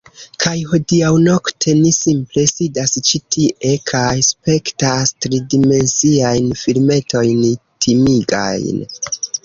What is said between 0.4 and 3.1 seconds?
Kaj hodiaŭnokte ni simple sidas